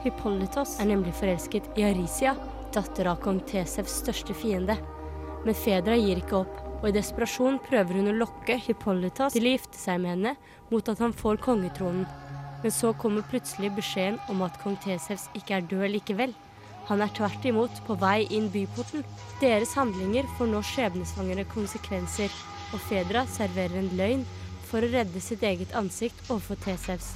[0.04, 2.34] Hippolytos er nemlig forelsket i Arisia,
[2.74, 4.76] datter av kong Tesevs største fiende.
[5.46, 9.54] Men Fedra gir ikke opp, og i desperasjon prøver hun å lokke Hippolytos til å
[9.56, 10.34] gifte seg med henne
[10.68, 12.04] mot at han får kongetronen.
[12.60, 16.36] Men så kommer plutselig beskjeden om at kong Tesevs ikke er død likevel.
[16.90, 19.02] Han er tvert imot på vei inn byporten.
[19.40, 22.32] Deres handlinger får nå skjebnesvangre konsekvenser,
[22.72, 24.26] og Fedra serverer en løgn
[24.68, 27.14] for å redde sitt eget ansikt overfor Tesevs.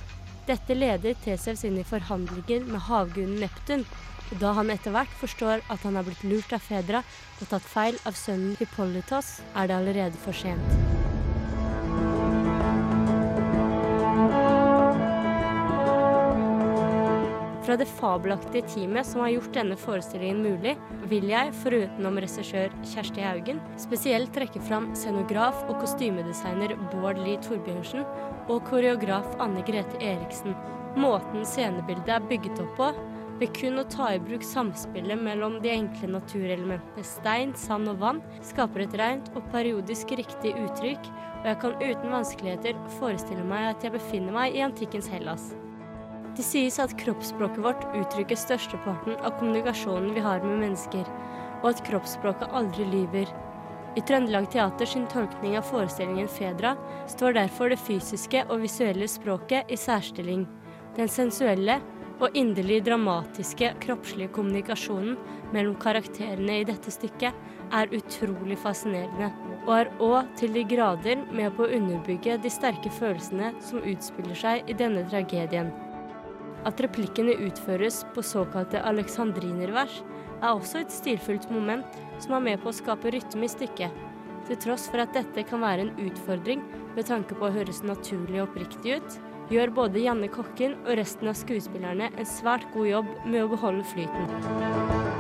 [0.48, 3.84] Dette leder Tesevs inn i forhandlinger med havgunen Neptun,
[4.32, 7.04] og da han etter hvert forstår at han har blitt lurt av Fedra
[7.40, 11.01] og tatt feil av sønnen Hippolytos, er det allerede for sent.
[17.62, 20.72] Fra det fabelaktige teamet som har gjort denne forestillingen mulig,
[21.06, 28.02] vil jeg, forutenom regissør Kjersti Haugen, spesielt trekke fram scenograf og kostymedesigner Bård Lie Torbjørnsen
[28.50, 30.58] og koreograf Anne Grete Eriksen.
[30.98, 32.92] Måten scenebildet er bygget opp på,
[33.38, 38.22] ved kun å ta i bruk samspillet mellom de enkle naturelementene stein, sand og vann,
[38.42, 43.86] skaper et rent og periodisk riktig uttrykk, og jeg kan uten vanskeligheter forestille meg at
[43.86, 45.52] jeg befinner meg i antikkens Hellas.
[46.36, 51.04] Det sies at kroppsspråket vårt uttrykker størsteparten av kommunikasjonen vi har med mennesker,
[51.60, 53.28] og at kroppsspråket aldri lyver.
[53.92, 56.72] I Trøndelag Teater sin tolkning av forestillingen Fedra
[57.12, 60.46] står derfor det fysiske og visuelle språket i særstilling.
[60.96, 61.76] Den sensuelle
[62.22, 65.20] og inderlig dramatiske kroppslige kommunikasjonen
[65.52, 67.36] mellom karakterene i dette stykket
[67.76, 69.28] er utrolig fascinerende,
[69.66, 74.46] og er òg til de grader med på å underbygge de sterke følelsene som utspiller
[74.46, 75.72] seg i denne tragedien.
[76.68, 80.00] At replikkene utføres på såkalte alexandrinervers,
[80.42, 83.94] er også et stilfullt moment som er med på å skape rytme i stykket,
[84.46, 86.64] til tross for at dette kan være en utfordring
[86.96, 89.20] med tanke på å høres naturlig og oppriktig ut,
[89.52, 93.86] gjør både Janne Kokken og resten av skuespillerne en svært god jobb med å beholde
[93.94, 95.11] flyten.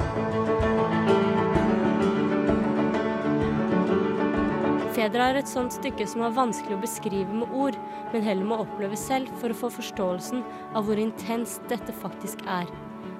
[5.02, 7.74] Fedra er et sånt stykke som er vanskelig å beskrive med ord,
[8.12, 10.44] men heller må oppleve selv for å få forståelsen
[10.78, 12.70] av hvor intenst dette faktisk er.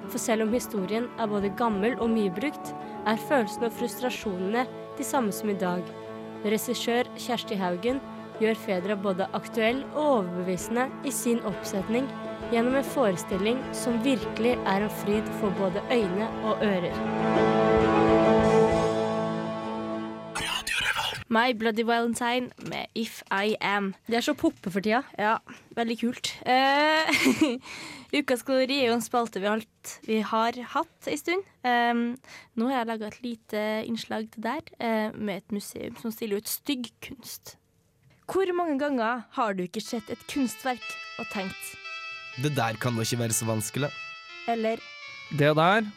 [0.05, 2.71] For selv om historien er både gammel og mye brukt,
[3.03, 4.63] er følelsene og frustrasjonene
[4.95, 5.83] de samme som i dag.
[6.47, 7.99] Regissør Kjersti Haugen
[8.39, 12.07] gjør Fedra både aktuell og overbevisende i sin oppsetning
[12.55, 17.72] gjennom en forestilling som virkelig er en fryd for både øyne og ører.
[21.33, 23.93] My Bloody Valentine med If I Am.
[24.05, 25.01] Det er så poppe for tida.
[25.17, 25.37] Ja,
[25.73, 26.29] veldig kult.
[26.45, 27.55] Uh,
[28.17, 31.47] Ukas kalori er jo en spalte vi, alt, vi har hatt ei stund.
[31.65, 32.03] Um,
[32.59, 36.43] nå har jeg laga et lite innslag til der uh, med et museum som stiller
[36.43, 37.55] ut stygg kunst.
[38.29, 40.85] Hvor mange ganger har du ikke sett et kunstverk
[41.19, 41.73] og tenkt
[42.41, 43.89] Det der kan da ikke være så vanskelig.
[44.49, 44.77] Eller
[45.33, 45.89] Det der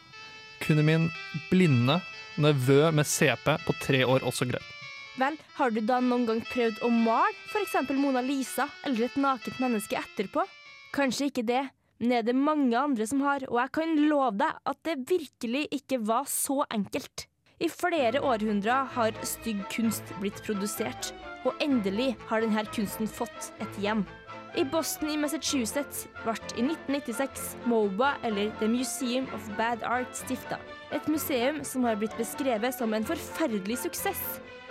[0.64, 1.10] kunne min
[1.50, 2.00] blinde
[2.40, 4.75] nevø med CP på tre år også greid.
[5.16, 7.78] Vel, har du da noen gang prøvd å male f.eks.
[7.96, 10.44] Mona Lisa eller et nakent menneske etterpå?
[10.92, 11.62] Kanskje ikke det,
[11.98, 14.98] men det er det mange andre som har, og jeg kan love deg at det
[15.08, 17.24] virkelig ikke var så enkelt.
[17.56, 21.14] I flere århundrer har stygg kunst blitt produsert,
[21.48, 24.04] og endelig har denne kunsten fått et hjem.
[24.56, 30.60] I Boston i Massachusetts ble i 1996 MOBA, eller The Museum of Bad Art, stifta.
[30.92, 34.22] Et museum som har blitt beskrevet som en forferdelig suksess.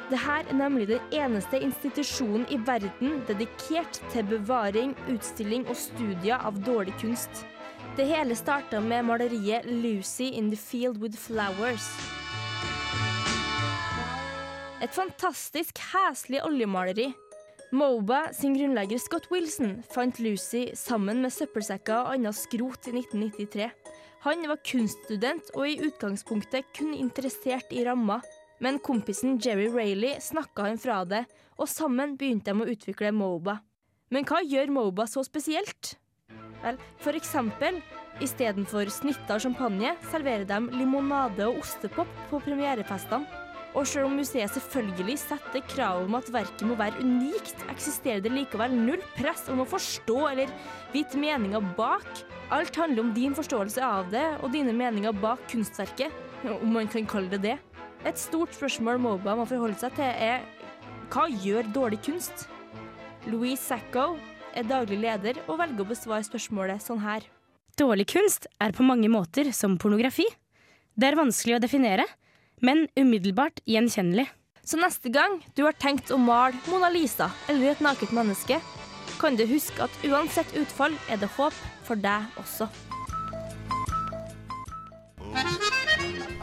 [0.05, 6.59] Dette er nemlig den eneste institusjonen i verden dedikert til bevaring, utstilling og studier av
[6.67, 7.41] dårlig kunst.
[7.97, 11.89] Det hele starta med maleriet 'Lucy in the Field with Flowers'.
[14.83, 17.13] Et fantastisk heslig oljemaleri.
[17.71, 23.71] Moba sin grunnlegger Scott Wilson fant Lucy sammen med søppelsekker og annet skrot i 1993.
[24.19, 28.21] Han var kunststudent og i utgangspunktet kun interessert i rammer.
[28.63, 31.25] Men kompisen Jerry Rayleigh snakka han fra det,
[31.59, 33.59] og sammen begynte de å utvikle Moba.
[34.13, 35.95] Men hva gjør Moba så spesielt?
[36.63, 37.81] Vel, for eksempel,
[38.23, 43.43] istedenfor snitta champagne serverer de limonade og ostepop på premierefestene.
[43.75, 48.31] Og selv om museet selvfølgelig setter krav om at verket må være unikt, eksisterer det
[48.31, 50.53] likevel null press om å forstå eller
[50.93, 52.07] vite meninga bak.
[52.55, 56.13] Alt handler om din forståelse av det og dine meninger bak kunstverket,
[56.55, 57.57] om man kan kalle det det.
[58.05, 60.43] Et stort spørsmål Moba må forholde seg til, er
[61.13, 62.47] hva gjør dårlig kunst?
[63.25, 64.15] Louise Sacco
[64.55, 67.25] er daglig leder og velger å besvare spørsmålet sånn her.
[67.75, 70.27] Dårlig kunst er på mange måter som pornografi.
[70.95, 72.05] Det er vanskelig å definere
[72.61, 74.27] men umiddelbart gjenkjennelig.
[74.65, 78.59] Så neste gang du har tenkt å male Mona Lisa eller et nakent menneske,
[79.21, 82.67] kan du huske at uansett utfall er det håp for deg også.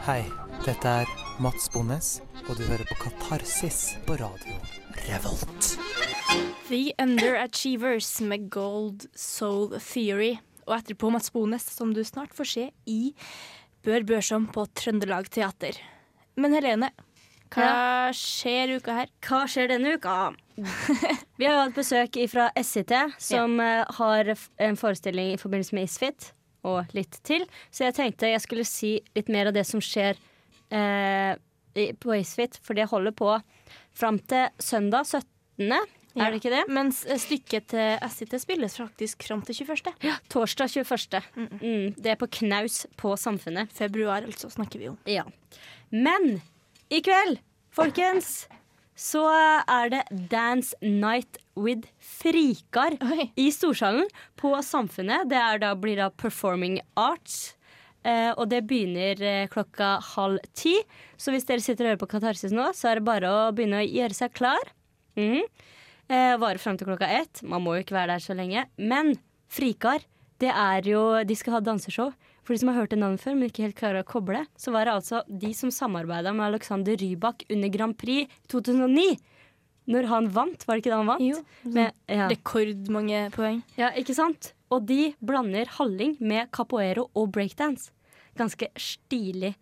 [0.03, 0.23] Hei,
[0.65, 4.53] dette er Mats Bonnes, og du hører på Katarsis på radio
[5.07, 5.69] Revolt.
[6.67, 10.35] The Underachievers med Gold Soul Theory.
[10.67, 12.99] Og etterpå Mats Bones, som du snart får se i
[13.83, 15.79] Bør Børsom på Trøndelag Teater.
[16.37, 16.91] Men Helene,
[17.53, 18.11] hva ja.
[18.17, 19.09] skjer uka her?
[19.25, 20.17] Hva skjer denne uka?
[21.39, 23.79] Vi har hatt besøk fra SIT, som ja.
[23.81, 24.29] Eh, har
[24.67, 26.29] en forestilling i forbindelse med Isfit,
[26.61, 27.47] og litt til.
[27.73, 30.21] Så jeg tenkte jeg skulle si litt mer av det som skjer
[30.69, 31.33] eh,
[31.99, 33.33] på Isfit, for det holder på
[33.97, 35.25] fram til søndag 17.
[36.13, 36.23] Ja.
[36.23, 36.63] Er det ikke det?
[36.69, 39.93] Mens eh, stykket til SIT spilles faktisk fram til 21.
[40.05, 41.21] Ja, torsdag 21.
[41.35, 43.73] Mm, det er på knaus på Samfunnet.
[43.73, 44.99] Februar, altså, snakker vi om.
[45.09, 45.25] Ja.
[45.89, 46.41] Men
[46.93, 47.39] i kveld,
[47.73, 48.45] folkens,
[48.93, 52.93] så er det Dance Night with Frikar
[53.35, 54.05] i Storsalen
[54.37, 55.25] på Samfunnet.
[55.33, 57.55] Det er da, blir da Performing Arts.
[58.03, 60.75] Eh, og det begynner eh, klokka halv ti.
[61.15, 63.79] Så hvis dere sitter og hører på Katarsis nå, så er det bare å begynne
[63.79, 64.73] å gjøre seg klar.
[65.15, 65.43] Mm.
[66.09, 67.43] eh, Varer fram til klokka ett.
[67.47, 68.65] Man må jo ikke være der så lenge.
[68.77, 69.13] Men
[69.53, 70.03] Frikar,
[70.41, 72.11] det er jo De skal ha danseshow.
[72.43, 74.73] For de som har hørt det navnet før, men ikke helt klarer å koble, så
[74.75, 79.13] var det altså de som samarbeida med Alexander Rybak under Grand Prix 2009.
[79.93, 81.23] Når han vant, var det ikke da han vant?
[81.23, 81.39] Jo,
[81.71, 82.27] Med, ja.
[82.31, 83.61] Rekordmange poeng.
[83.79, 84.51] Ja, ikke sant?
[84.73, 87.91] Og de blander halling med capoeiro og breakdance.
[88.39, 89.53] Ganske stilig.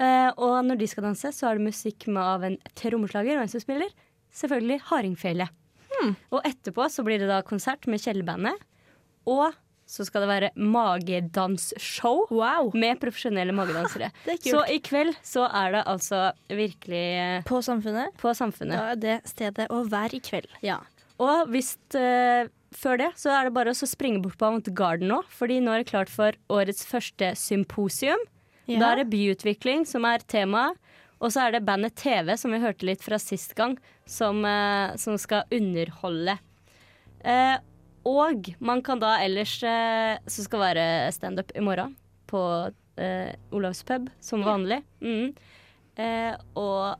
[0.00, 3.44] Uh, og når de skal danse, så er det musikk med av en trommeslager og
[3.44, 3.90] en som spiller
[4.36, 5.48] selvfølgelig hardingfele.
[6.30, 8.62] Og etterpå så blir det da konsert med Kjellerbandet.
[9.28, 9.52] Og
[9.90, 12.70] så skal det være magedansshow wow.
[12.78, 14.12] med profesjonelle magedansere.
[14.30, 18.14] Er så i kveld så er det altså virkelig eh, På Samfunnet?
[18.20, 18.78] På Samfunnet.
[18.78, 20.46] Da er det stedet å være i kveld.
[20.62, 20.78] Ja.
[21.20, 22.46] Og hvis eh,
[22.76, 25.82] før det så er det bare å springe bort på Avantgarden nå, fordi nå er
[25.82, 28.22] det klart for årets første symposium.
[28.70, 28.78] Ja.
[28.78, 30.78] Da er det byutvikling som er temaet.
[31.20, 33.74] Og så er det bandet TV, som vi hørte litt fra sist gang,
[34.08, 36.38] som, eh, som skal underholde.
[37.20, 37.58] Eh,
[38.08, 41.92] og man kan da ellers eh, Så skal være standup i morgen
[42.30, 42.40] på
[42.96, 44.80] eh, Olavs pub, som vanlig.
[45.04, 45.34] Mm.
[46.00, 46.96] Eh, og,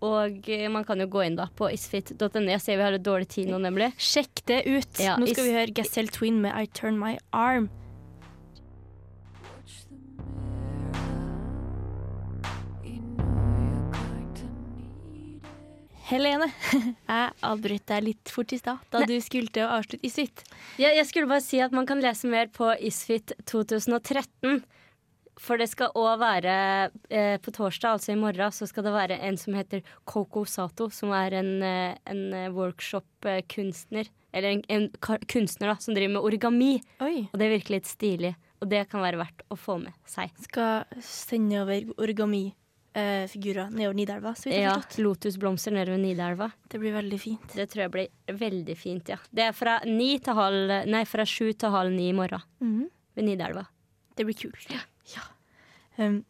[0.00, 2.46] og man kan jo gå inn da på isfit.no.
[2.48, 3.92] Jeg ser vi har litt dårlig tid nå, nemlig.
[4.00, 5.02] Sjekk det ut.
[5.02, 7.68] Ja, Nå skal vi høre Gazelle Twin med I Turn My Arm.
[16.10, 16.48] Helene,
[17.06, 20.42] jeg avbrøt deg litt fort i stad da du skulle til å avslutte Isfit.
[20.80, 24.64] Ja, jeg skulle bare si at man kan lese mer på Isfit 2013.
[25.40, 26.54] For det skal òg være
[27.08, 30.90] eh, på torsdag, altså i morgen, så skal det være en som heter Coco Sato,
[30.92, 34.10] som er en, eh, en workshop-kunstner.
[34.32, 34.88] Eller en, en
[35.26, 36.74] kunstner da, som driver med origami.
[37.00, 38.34] Og det virker litt stilig.
[38.60, 40.30] Og det kan være verdt å få med seg.
[40.44, 44.76] Skal sende over origami-figurer nedover Nidelva, så vidt Ja.
[45.00, 46.50] Lotusblomster nedover Nidelva.
[46.68, 47.48] Det blir veldig fint.
[47.56, 48.08] Det tror jeg blir
[48.44, 49.16] veldig fint, ja.
[49.32, 52.88] Det er fra, ni til halv, nei, fra sju til halv ni i morgen Mhm.
[53.16, 53.66] ved Nidelva.
[54.16, 54.66] Det blir kult.
[54.70, 54.80] Ja.
[56.00, 56.22] Um,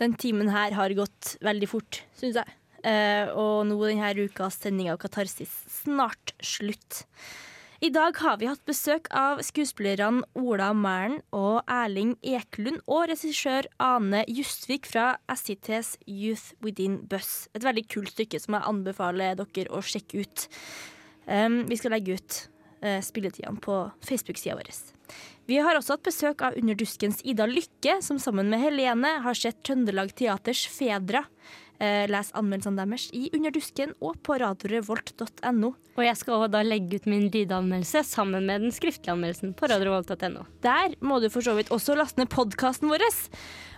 [0.00, 2.58] den timen her har gått veldig fort, syns jeg.
[2.82, 7.04] Uh, og nå denne ukas sending av Katarsis snart slutt.
[7.82, 13.66] I dag har vi hatt besøk av skuespillerne Ola Mælen og Erling Eklund og regissør
[13.82, 17.48] Ane Justvik fra SITs Youth Within Bus.
[17.58, 20.46] Et veldig kult stykke som jeg anbefaler dere å sjekke ut.
[21.26, 22.38] Um, vi skal legge ut
[23.04, 24.70] spilletidene på Facebook-sida vår.
[25.50, 29.58] Vi har også hatt besøk av Underduskens Ida Lykke, som sammen med Helene har sett
[29.66, 31.24] Trøndelag Teaters Fedra.
[31.82, 35.72] Eh, les anmeldelsene deres i Underdusken og på radiorevolt.no.
[35.96, 39.66] Og jeg skal også da legge ut min lydanmeldelse sammen med den skriftlige anmeldelsen på
[39.72, 40.46] radiorevolt.no.
[40.62, 43.02] Der må du for så vidt også laste ned podkasten vår.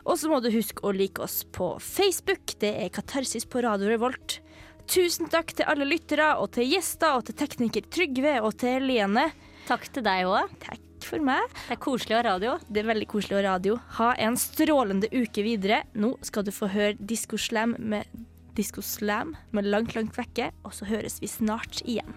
[0.04, 2.58] Og så må du huske å like oss på Facebook.
[2.60, 4.42] Det er Katarsis på Radio Revolt.
[4.90, 9.30] Tusen takk til alle lyttere, og til gjester, og til tekniker Trygve, og til Helene.
[9.68, 10.52] Takk til deg òg.
[10.64, 11.48] Takk for meg.
[11.68, 12.58] Det er koselig å ha radio.
[12.68, 13.78] Det er veldig koselig å ha radio.
[13.98, 15.82] Ha en strålende uke videre.
[15.96, 18.08] Nå skal du få høre Disko Slam med
[18.54, 22.12] Disko Slam med Langt, langt vekke, og så høres vi snart igjen.